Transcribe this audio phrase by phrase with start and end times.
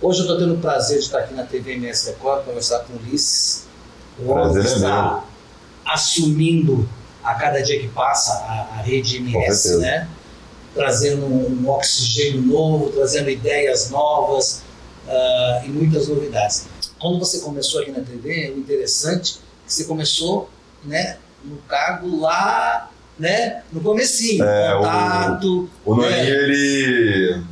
[0.00, 2.92] Hoje eu estou tendo o prazer de estar aqui na TV MS Record, conversar com
[2.94, 3.64] o Ulisses.
[4.18, 5.24] O homem é está
[5.86, 6.88] assumindo
[7.24, 10.08] a cada dia que passa a, a rede MS, né?
[10.74, 14.62] Trazendo um, oxigênio novo, trazendo ideias novas
[15.08, 16.66] ah, e muitas novidades.
[16.98, 20.50] Quando você começou aqui na TV, o interessante é que você começou
[20.84, 26.28] né, no cargo lá né, no comecinho, É, o- contato, O Noninho, É.
[26.28, 27.42] ele.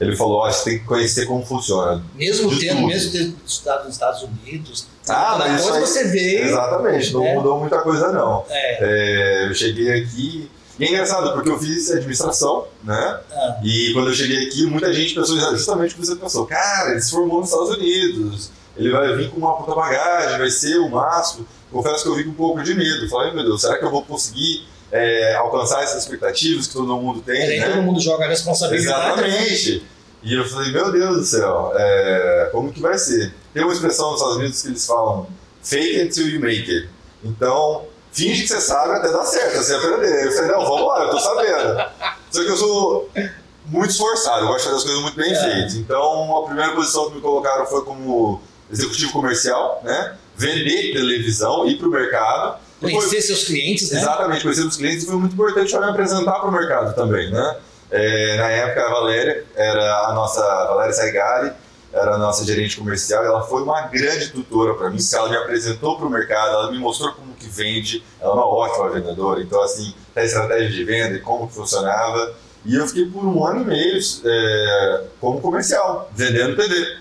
[0.00, 2.04] Ele falou: ó, você tem que conhecer como funciona.
[2.14, 2.86] mesmo de tendo, tudo.
[2.88, 6.44] mesmo tendo estudado nos Estados Unidos, Ah, mas coisa aí- você veio.
[6.46, 7.34] Exatamente, não É.
[7.34, 8.44] mudou muita coisa, não.
[8.50, 8.78] É,
[9.44, 10.50] É, eu cheguei aqui.
[10.78, 13.20] E é engraçado, porque eu fiz administração, né?
[13.32, 16.44] ah, E quando eu cheguei aqui, muita gente pensou justamente o que você pensou.
[16.46, 20.50] Cara, ele se formou nos Estados Unidos, ele vai vir com uma puta bagagem, vai
[20.50, 21.46] ser o máximo.
[21.72, 23.08] Confesso que eu vim com um pouco de medo.
[23.08, 27.20] Falei, meu Deus, será que eu vou conseguir é, alcançar essas expectativas que todo mundo
[27.20, 27.68] tem, aí né?
[27.70, 29.20] todo mundo joga a responsabilidade.
[29.20, 29.86] Exatamente.
[30.22, 33.32] E eu falei, meu Deus do céu, é, como que vai ser?
[33.54, 35.26] Tem uma expressão nos Estados Unidos que eles falam,
[35.62, 36.88] fake until you make it.
[37.24, 40.26] Então, finge que você sabe até dar certo, você aprender.
[40.26, 41.84] Eu falei, não, vamos lá, eu tô sabendo.
[42.30, 43.10] Só que eu sou
[43.66, 45.34] muito esforçado, eu gosto de fazer as coisas muito bem É.
[45.42, 45.74] feitas.
[45.74, 50.16] Então, a primeira posição que me colocaram foi como executivo comercial, né?
[50.36, 52.58] Vender televisão, ir para o mercado.
[52.82, 54.00] E foi- Conhecer seus clientes, né?
[54.00, 57.56] Exatamente, conhecer os clientes foi muito importante para me apresentar para o mercado também, né?
[57.90, 61.52] É, na época a Valéria era a nossa Valéria Saigari,
[61.92, 65.36] era a nossa gerente comercial, ela foi uma grande tutora para mim, porque ela me
[65.36, 69.40] apresentou para o mercado, ela me mostrou como que vende, ela é uma ótima vendedora,
[69.40, 73.46] então assim, a estratégia de venda e como que funcionava, e eu fiquei por um
[73.46, 76.98] ano e meio é, como comercial, vendendo TV.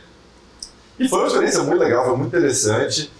[0.99, 3.11] E foi uma experiência muito legal, foi muito interessante,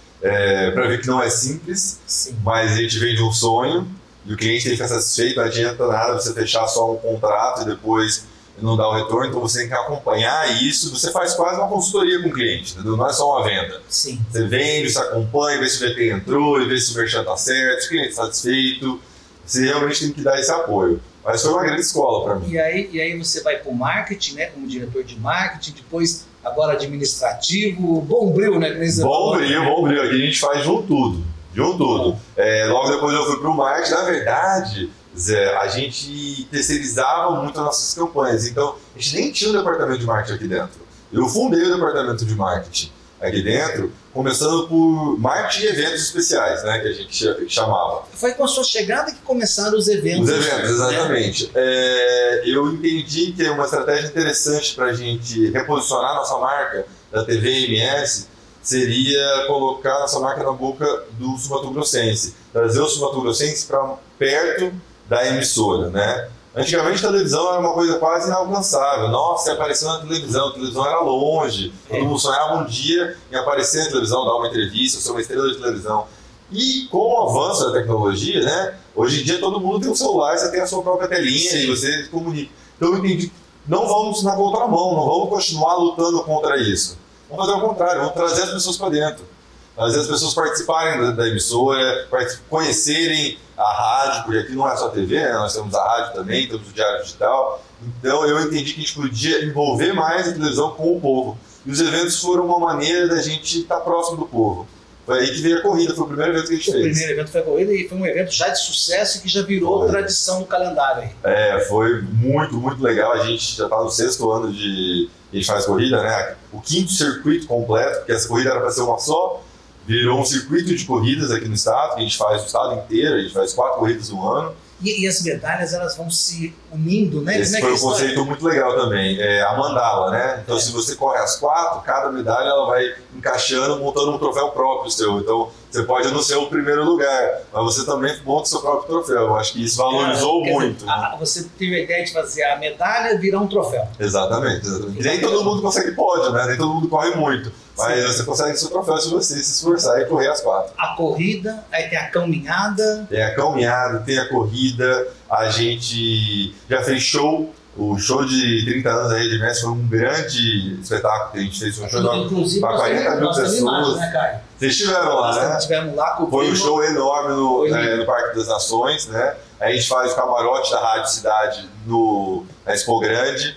[0.72, 2.36] para ver que não é simples, Sim.
[2.42, 3.86] mas a gente vende um sonho
[4.24, 7.62] e o cliente tem que ficar satisfeito, não adianta nada você fechar só um contrato
[7.62, 8.26] e depois
[8.60, 12.22] não dar o retorno, então você tem que acompanhar isso, você faz quase uma consultoria
[12.22, 12.96] com o cliente, entendeu?
[12.96, 13.82] não é só uma venda.
[13.88, 14.18] Sim.
[14.30, 17.80] Você vende, você acompanha, vê se o VT entrou, vê se o merchan está certo,
[17.80, 19.00] se o cliente está satisfeito,
[19.44, 21.00] você realmente tem que dar esse apoio.
[21.24, 22.50] Mas foi uma grande escola para mim.
[22.50, 24.46] E aí, e aí você vai para o marketing, né?
[24.46, 28.70] Como diretor de marketing, depois agora administrativo, bombril, né?
[28.70, 29.36] que nem você Bom falou.
[29.36, 30.02] brilho, bom brilho.
[30.02, 31.24] Aqui a gente faz de um tudo.
[31.52, 32.16] De um tudo.
[32.36, 33.94] É, logo depois eu fui para o marketing.
[33.94, 38.46] Na verdade, Zé, a gente terceirizava muito as nossas campanhas.
[38.46, 40.86] Então, a gente nem tinha um departamento de marketing aqui dentro.
[41.12, 46.78] Eu fundei o departamento de marketing aqui dentro, começando por marketing e eventos especiais, né?
[46.80, 48.04] Que a gente cha- chamava.
[48.12, 50.28] Foi com a sua chegada que começaram os eventos.
[50.28, 50.70] Os eventos, né?
[50.70, 51.50] exatamente.
[51.54, 57.24] É, eu entendi que é uma estratégia interessante para a gente reposicionar nossa marca da
[57.24, 58.28] TV MS
[58.62, 64.72] seria colocar nossa marca na boca do sumatogrossense, trazer o sumatogrossense para perto
[65.08, 66.28] da emissora, né?
[66.56, 69.08] Antigamente a televisão era uma coisa quase inalcançável.
[69.08, 71.70] Nossa, apareceu na televisão, a televisão era longe.
[71.86, 75.50] Todo mundo sonhava um dia em aparecer na televisão, dar uma entrevista, ser uma estrela
[75.50, 76.06] de televisão.
[76.50, 78.78] E com o avanço da tecnologia, né?
[78.94, 81.58] Hoje em dia todo mundo tem um celular, você tem a sua própria telinha Sim.
[81.58, 82.50] e você comunica.
[82.76, 83.30] Então eu entendi,
[83.68, 86.96] não vamos na contramão, não vamos continuar lutando contra isso.
[87.28, 89.26] Vamos fazer o contrário, vamos trazer as pessoas para dentro.
[89.76, 92.08] Fazer as pessoas participarem da, da emissora,
[92.48, 95.32] conhecerem a rádio, porque aqui não é só TV, né?
[95.32, 97.62] nós temos a rádio também, temos o diário digital.
[98.00, 101.38] Então eu entendi que a gente podia envolver mais a televisão com o povo.
[101.64, 104.66] E os eventos foram uma maneira da gente estar próximo do povo.
[105.04, 106.84] Foi aí que veio a corrida, foi o primeiro evento que a gente O fez.
[106.84, 109.80] primeiro evento foi a corrida e foi um evento já de sucesso que já virou
[109.80, 109.88] Foi.
[109.88, 111.10] tradição no calendário aí.
[111.22, 113.12] É, foi muito, muito legal.
[113.12, 116.34] A gente já está no sexto ano de a gente faz corrida, né?
[116.52, 119.42] O quinto circuito completo, porque essa corrida era para ser uma só,
[119.86, 123.14] virou um circuito de corridas aqui no estado, que a gente faz o estado inteiro,
[123.14, 124.52] a gente faz quatro corridas no ano.
[124.82, 127.40] E, e as medalhas elas vão se unindo, né?
[127.40, 127.98] Esse Como é foi é um história?
[127.98, 130.40] conceito muito legal também, é a mandala, né?
[130.44, 130.60] Então, É.
[130.60, 132.84] se você corre as quatro, cada medalha ela vai
[133.16, 135.18] encaixando, montando um troféu próprio seu.
[135.20, 138.86] Então, você pode não ser o primeiro lugar, mas você também monta o seu próprio
[138.86, 139.22] troféu.
[139.22, 140.84] Eu acho que isso valorizou dizer, muito.
[140.84, 140.92] né?
[140.92, 143.88] a- você teve a ideia de fazer a medalha virar um troféu.
[143.98, 145.02] Exatamente, exatamente.
[145.02, 146.44] Nem todo mundo consegue pódio, né?
[146.48, 147.50] Nem todo mundo corre muito.
[147.76, 148.06] Mas Sim.
[148.06, 150.72] você consegue seu troféu se você se esforçar e correr as quatro.
[150.78, 153.06] A corrida, aí tem a caminhada.
[153.08, 157.52] Tem a caminhada, tem a corrida, a gente já fez show.
[157.78, 161.58] O show de 30 anos aí de Messi foi um grande espetáculo que a gente
[161.60, 161.78] fez.
[161.78, 162.24] Um show enorme.
[162.24, 163.58] Inclusive, pra nós 40 temos- mil pessoas.
[163.58, 164.38] imagem, né, Caio?
[164.58, 165.56] Vocês estiveram lá, né?
[165.58, 167.96] estivemos lá com o Foi um show enorme no, lindo.
[167.98, 169.34] no Parque das Nações, né?
[169.60, 173.54] A gente faz o camarote da Rádio Cidade no, na Expo Grande,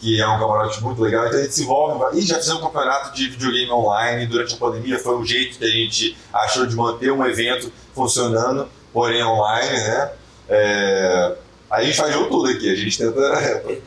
[0.00, 1.26] que é um camarote muito legal.
[1.26, 2.18] Então a gente se envolve.
[2.18, 4.98] E já fizemos um campeonato de videogame online durante a pandemia.
[4.98, 10.10] Foi um jeito que a gente achou de manter um evento funcionando, porém online, né?
[10.48, 11.36] É,
[11.70, 12.72] a gente faz de tudo aqui.
[12.72, 13.20] A gente tenta.
[13.20, 13.78] É.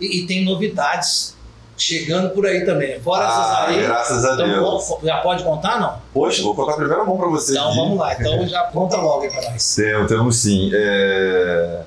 [0.00, 1.36] E, e tem novidades
[1.76, 3.00] chegando por aí também.
[3.00, 3.82] Fora ah, essas aí.
[3.82, 4.94] Graças a então, Deus.
[5.02, 6.00] Já pode contar, não?
[6.14, 7.52] Poxa, vou contar a primeira mão para você.
[7.52, 7.76] Então aqui.
[7.76, 8.14] vamos lá.
[8.14, 9.74] Então já conta logo aí para nós.
[9.74, 10.70] Temos, temos sim.
[10.72, 11.82] É...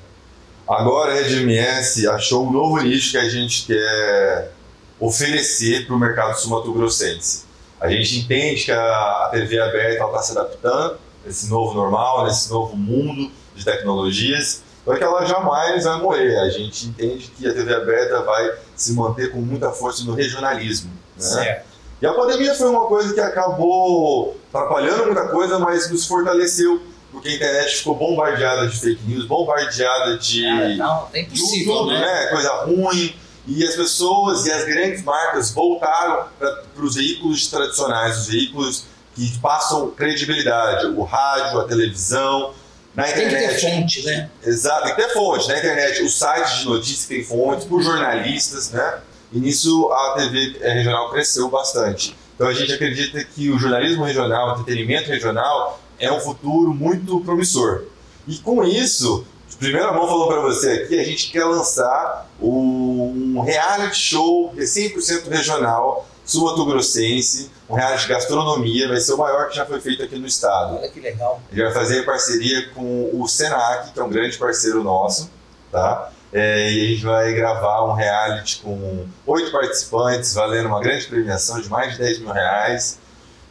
[0.70, 4.52] Agora a RedMS achou um novo nicho que a gente quer
[5.00, 7.42] oferecer para o mercado sumatogrossense.
[7.80, 10.96] A gente entende que a TV aberta está se adaptando
[11.26, 16.38] nesse novo normal, nesse novo mundo de tecnologias, só que ela jamais vai morrer.
[16.38, 20.90] A gente entende que a TV aberta vai se manter com muita força no regionalismo.
[21.16, 21.24] Né?
[21.24, 21.66] Certo.
[22.00, 27.28] E a pandemia foi uma coisa que acabou atrapalhando muita coisa, mas nos fortaleceu, porque
[27.28, 30.46] a internet ficou bombardeada de fake news, bombardeada de.
[30.46, 32.00] Ah, não, é impossível, tudo, né?
[32.00, 32.26] né?
[32.26, 33.16] Coisa ruim.
[33.46, 38.84] E as pessoas e as grandes marcas voltaram para os veículos tradicionais, os veículos
[39.14, 42.54] que passam credibilidade, o rádio, a televisão,
[42.94, 43.30] na internet.
[43.32, 44.30] Tem que ter fonte, né?
[44.44, 45.48] Exato, tem que ter fonte.
[45.48, 49.00] Na internet, os sites de notícias têm fontes, por jornalistas, né?
[49.32, 52.16] E nisso a TV regional cresceu bastante.
[52.34, 57.20] Então a gente acredita que o jornalismo regional, o entretenimento regional, é um futuro muito
[57.20, 57.84] promissor.
[58.26, 59.24] E com isso,
[59.60, 64.64] primeira mão falou para você aqui, a gente quer lançar um reality show que é
[64.64, 70.02] 100% regional, sul-mato-grossense, um reality de gastronomia, vai ser o maior que já foi feito
[70.02, 70.76] aqui no estado.
[70.76, 71.42] Olha que legal.
[71.52, 75.30] Ele vai fazer parceria com o Senac, que é um grande parceiro nosso,
[75.70, 76.10] tá?
[76.32, 81.60] É, e a gente vai gravar um reality com oito participantes, valendo uma grande premiação
[81.60, 82.98] de mais de 10 mil reais.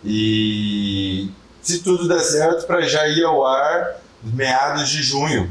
[0.03, 1.29] E
[1.61, 5.49] se tudo der certo, para já ir ao ar meados de junho.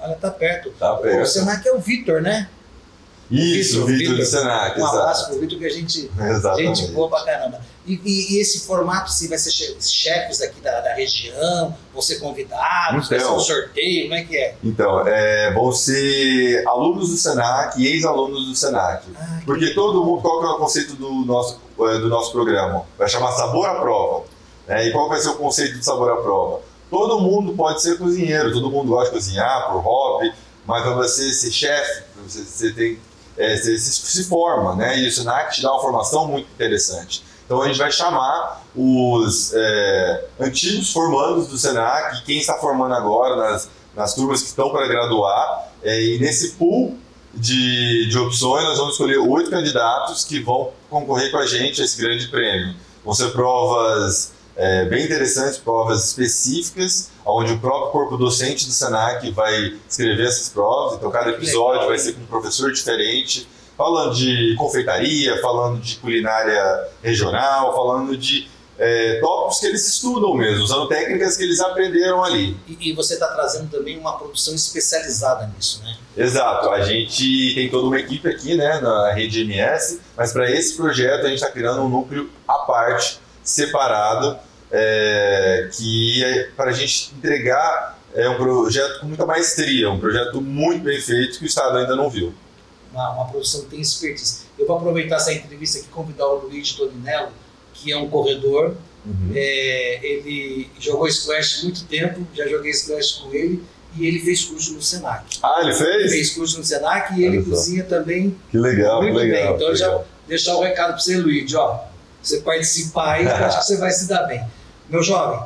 [0.00, 0.70] Olha, tá perto.
[0.78, 1.22] Tá perto.
[1.22, 2.48] O Senac é o Vitor, né?
[3.30, 4.78] Isso, o Vitor do Senac.
[4.78, 6.80] Um abraço pro Vitor que a gente, Exatamente.
[6.82, 7.58] gente boa pra caramba.
[7.86, 12.02] E, e- e esse formato, se vai ser che- chefes aqui da, da região, vão
[12.02, 13.36] ser convidados, vai ser Então.
[13.36, 14.54] um sorteio, como é que é?
[14.62, 19.04] Então, é, vão ser alunos do Senac e ex-alunos do Senac.
[19.16, 22.30] Ah, que Porque todo mundo, qual que é o conceito do nosso, eh, do nosso
[22.30, 22.84] programa?
[22.98, 24.24] Vai chamar Sabor à Prova.
[24.66, 24.88] Né?
[24.88, 26.60] E qual vai ser o conceito de Sabor à Prova?
[26.90, 30.32] Todo mundo pode ser cozinheiro, todo mundo gosta de cozinhar por hobby,
[30.66, 32.98] mas para você ser chefe, você, você tem,
[33.36, 34.98] eh, você se, se forma, né?
[35.00, 37.24] E o Senac te dá uma formação muito interessante.
[37.44, 43.36] Então a gente vai chamar os eh, antigos formandos do Senac, quem está formando agora
[43.36, 46.96] nas, nas turmas que estão para graduar, eh, e nesse pool
[47.34, 51.84] de, de opções, nós vamos escolher oito candidatos que vão concorrer com a gente a
[51.84, 52.74] esse grande prêmio.
[53.04, 59.28] Vão ser provas é, bem interessantes, provas específicas, onde o próprio corpo docente do Senac
[59.32, 60.96] vai escrever essas provas.
[60.96, 66.88] Então, cada episódio vai ser com um professor diferente, falando de confeitaria, falando de culinária
[67.02, 68.48] regional, falando de
[68.78, 72.56] é, tópicos que eles estudam mesmo, usando técnicas que eles aprenderam ali.
[72.66, 75.96] E, e você está trazendo também uma produção especializada nisso, né?
[76.16, 80.76] Exato, a gente tem toda uma equipe aqui né, na rede MS, mas para esse
[80.76, 84.36] projeto a gente está criando um núcleo à parte, separado,
[84.72, 90.40] é, que é para a gente entregar é, um projeto com muita maestria, um projeto
[90.40, 92.32] muito bem feito que o Estado ainda não viu.
[92.92, 94.44] Uma, uma produção que tem expertise.
[94.58, 97.32] Eu vou aproveitar essa entrevista aqui e convidar o Luiz Toninello,
[97.72, 98.74] que é um corredor.
[99.34, 103.62] É, ele jogou squash muito tempo, já joguei squash com ele,
[103.96, 105.24] e ele fez curso no Senac.
[105.42, 106.10] Ah, ele fez?
[106.10, 107.50] Fez curso no Senac e ele Olha só.
[107.50, 109.46] cozinha também Que legal, muito que legal.
[109.48, 109.56] bem.
[109.56, 110.06] Então, que já legal.
[110.26, 111.84] deixar o recado para você, Luiz, ó.
[112.24, 114.42] Você participar aí, acho que você vai se dar bem.
[114.88, 115.40] Meu jovem,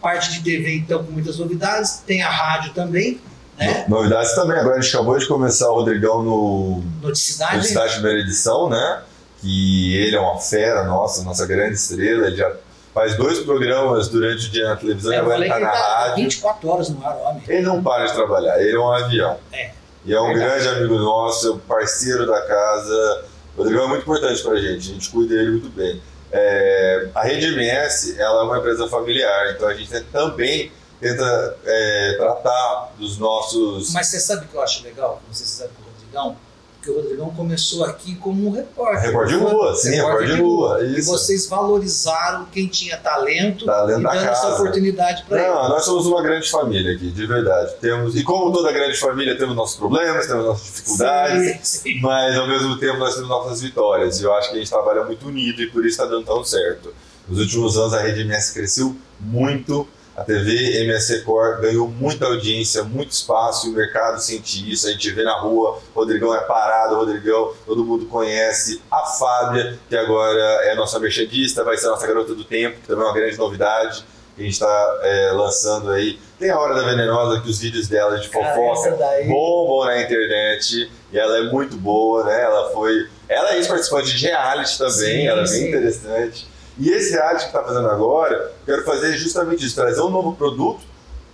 [0.00, 3.20] parte de TV, então, com muitas novidades, tem a rádio também,
[3.56, 3.84] né?
[3.88, 7.52] Novidades também, agora a gente acabou de começar o Rodrigão no Noticidade.
[7.52, 9.02] Publicidade Primeira Edição, né?
[9.40, 12.26] Que ele é uma fera nossa, nossa grande estrela.
[12.26, 12.52] Ele já
[12.92, 16.16] faz dois programas durante o dia na televisão e É, tá ele na tá rádio.
[16.16, 17.42] 24 horas no ar, homem.
[17.46, 19.36] Ele não para de trabalhar, ele é um avião.
[19.52, 19.70] É.
[20.04, 20.64] E é um Verdade.
[20.64, 23.24] grande amigo nosso, é um parceiro da casa.
[23.56, 26.02] O Rodrigão é muito importante pra gente, a gente cuida dele muito bem.
[26.32, 32.14] É, a Rede MS ela é uma empresa familiar, então a gente também tenta é,
[32.18, 33.92] tratar dos nossos.
[33.92, 36.36] Mas você sabe o que eu acho legal, que você sabe com o Rodrigão?
[36.84, 39.06] Que o Rodrigão começou aqui como um repórter.
[39.06, 40.84] Repórter de rua, sim, repórter de rua.
[40.84, 45.48] E vocês valorizaram quem tinha talento Talento e da dando essa oportunidade para ele.
[45.48, 47.72] Não, nós somos uma grande família aqui, de verdade.
[47.80, 52.00] Temos, e como toda grande família, temos nossos problemas, temos nossas dificuldades, Sim, sim.
[52.02, 54.20] mas ao mesmo tempo nós temos nossas vitórias.
[54.20, 56.44] E eu acho que a gente trabalha muito unido e por isso está dando tão
[56.44, 56.92] certo.
[57.26, 62.84] Nos últimos anos a rede MS cresceu muito, a TV MS Record ganhou muita audiência,
[62.84, 64.86] muito espaço, e o mercado sente isso.
[64.86, 68.80] A gente vê na rua, Rodrigão é parado, Rodrigão, todo mundo conhece.
[68.90, 72.86] A Fábia, que agora é nossa merchandista, vai ser a nossa garota do tempo, que
[72.86, 74.04] também é uma grande novidade.
[74.36, 75.00] que A gente está
[75.32, 76.18] lançando aí.
[76.38, 80.90] Tem a Hora da Venenosa, que os vídeos dela de fofoca daí- bombam na internet
[81.12, 82.42] e ela é muito boa, né?
[82.42, 85.68] Ela foi Ela é ex-participante de reality também, Sim, ela é bem sim.
[85.68, 86.46] interessante.
[86.78, 90.80] E esse reality que está fazendo agora, quero fazer justamente isso, trazer um novo produto,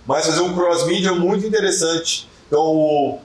[0.05, 2.29] mas fazer um cross-media muito interessante.
[2.47, 3.19] Então, o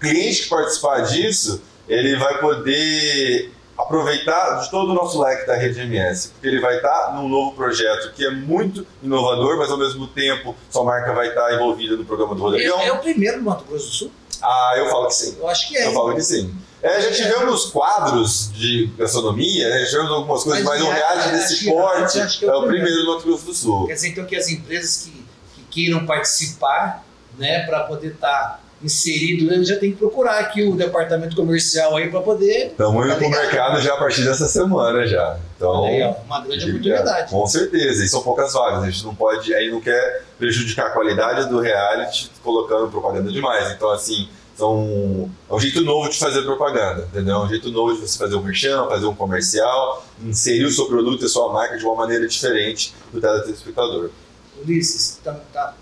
[0.00, 5.80] cliente que participar disso, ele vai poder aproveitar de todo o nosso leque da rede
[5.80, 10.06] MS, porque ele vai estar num novo projeto que é muito inovador, mas ao mesmo
[10.08, 12.80] tempo sua marca vai estar envolvida no programa do É, Rodrigão.
[12.80, 14.12] é o primeiro no Mato Grosso do Sul?
[14.42, 15.36] Ah, eu falo que sim.
[15.38, 15.86] Eu acho que é.
[15.86, 16.54] Eu falo que sim.
[16.82, 19.80] É, já tivemos quadros de gastronomia, né?
[19.80, 22.62] já tivemos algumas coisas, Mas mas, um o reality reality, desse porte que é o
[22.66, 23.86] primeiro no Mato Grosso do Sul.
[23.86, 25.24] Quer dizer, então, que as empresas que,
[25.54, 27.04] que queiram participar,
[27.38, 32.10] né, para poder estar inserido, eles já tem que procurar aqui o departamento comercial aí
[32.10, 32.66] para poder.
[32.72, 33.40] Estamos indo Tá pro ligado?
[33.42, 35.38] mercado já a partir dessa semana já.
[35.56, 37.30] Então, Aí, ó, uma grande oportunidade.
[37.30, 38.82] Com certeza, e são poucas vagas.
[38.82, 43.70] A gente não pode, aí não quer prejudicar a qualidade do reality colocando propaganda demais.
[43.70, 47.36] Então, assim, são, é um jeito novo de fazer propaganda, entendeu?
[47.36, 50.86] É um jeito novo de você fazer um merchan, fazer um comercial, inserir o seu
[50.86, 54.10] produto e a sua marca de uma maneira diferente do telespectador.
[54.62, 55.20] Ulisses,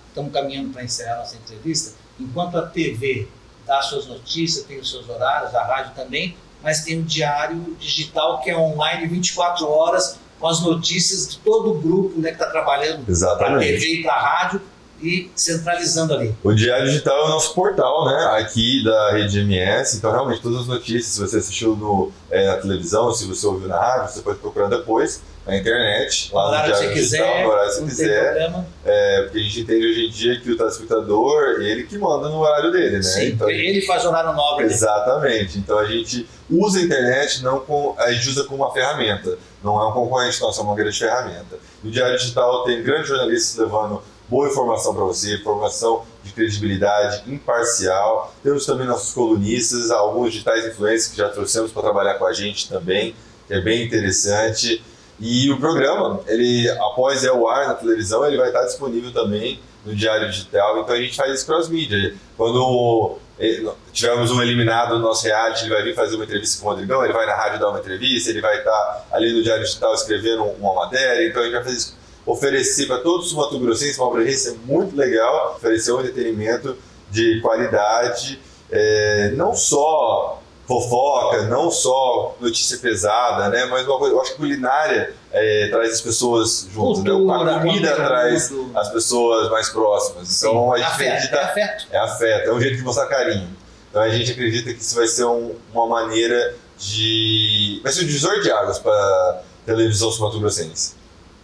[0.09, 1.95] estamos caminhando para encerrar nossa entrevista.
[2.19, 3.29] Enquanto a TV
[3.67, 8.41] dá suas notícias, tem os seus horários, a rádio também, mas tem o diário digital
[8.41, 12.51] que é online 24 horas com as notícias de todo o grupo né, que está
[12.51, 13.05] trabalhando
[13.37, 13.59] para a.
[13.59, 14.63] TV e para a rádio
[15.03, 16.35] e centralizando ali.
[16.43, 18.39] O Diário Digital é o nosso portal, né?
[18.41, 19.97] Aqui da Rede MS.
[19.97, 23.69] Então, realmente, todas as notícias, se você assistiu no, é, na televisão, se você ouviu
[23.69, 27.27] na rádio, você pode procurar depois na internet, lá no horário que Diário você Digital,
[27.27, 28.55] quiser, no horário tem quiser.
[28.85, 32.39] É, porque a gente entende hoje em dia que o telespectador, ele que manda no
[32.41, 33.03] horário dele, né?
[33.03, 34.67] Sim, Então, ele faz horário nobre.
[34.67, 34.73] né?
[34.73, 35.59] Exatamente.
[35.59, 39.39] Então a gente usa a internet, não com, a gente usa como uma ferramenta.
[39.65, 41.59] Não é um concorrente nosso, é uma grande ferramenta.
[41.83, 48.33] No Diário Digital tem grandes jornalistas levando boa informação para você, informação de credibilidade, imparcial.
[48.43, 52.69] Temos também nossos colunistas, alguns digitais influencers que já trouxemos para trabalhar com a gente
[52.69, 53.15] também,
[53.49, 54.83] que é bem interessante.
[55.19, 59.61] E o programa, ele após é o ar na televisão, ele vai estar disponível também
[59.85, 60.81] no Diário Digital.
[60.81, 62.15] Então a gente faz esse cross-media.
[62.37, 66.69] Quando eh, tivermos um eliminado no nosso reality, ele vai vir fazer uma entrevista com
[66.69, 69.65] o Rodrigão, ele vai na rádio dar uma entrevista, ele vai estar ali no Diário
[69.65, 71.29] Digital escrevendo uma matéria.
[71.29, 71.97] Então a gente vai fazer isso,
[72.33, 76.77] oferecer para todos os mato-grossenses uma abrangência muito legal, oferecer um entretenimento
[77.11, 83.65] de qualidade, eh, não só fofoca, não só notícia pesada, né?
[83.67, 87.11] Mas uma coisa, eu acho que culinária eh, traz as pessoas juntas, né?
[87.11, 90.37] A comida traz as pessoas mais próximas.
[90.39, 91.87] Então a gente afeto, acredita é afeto.
[91.91, 93.49] é afeto, é um jeito de mostrar carinho.
[93.91, 97.81] Então a gente acredita que isso vai ser um- uma maneira de.
[97.83, 100.95] vai ser um divisor de águas para televisão sul-mato-grossense.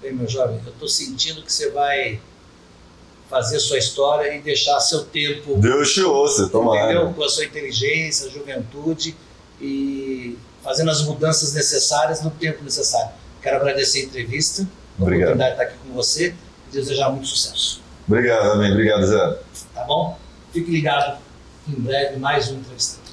[0.03, 2.21] Bem, meu jovem, eu estou sentindo que você vai
[3.31, 6.93] fazer sua história e deixar seu tempo, Deus te ouça, tomara.
[6.93, 7.13] entendeu?
[7.13, 9.17] Com a sua inteligência, juventude
[9.61, 13.11] e fazendo as mudanças necessárias no tempo necessário.
[13.43, 14.63] Quero agradecer a entrevista,
[14.99, 15.31] a Obrigado.
[15.31, 16.35] oportunidade de estar aqui com você
[16.69, 17.81] e desejar muito sucesso.
[18.07, 18.71] Obrigado, amém.
[18.73, 19.39] Obrigado, Zé.
[19.75, 20.19] Tá bom?
[20.53, 21.19] Fique ligado,
[21.69, 23.06] em breve mais um entrevistado.